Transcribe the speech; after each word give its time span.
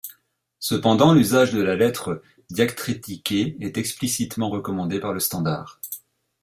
Cependant, 0.57 1.13
l'usage 1.13 1.53
de 1.53 1.61
la 1.61 1.75
lettre 1.75 2.23
diactritiquée 2.49 3.55
est 3.59 3.77
explicitement 3.77 4.49
recommandée 4.49 4.99
par 4.99 5.13
le 5.13 5.19
standard. 5.19 5.79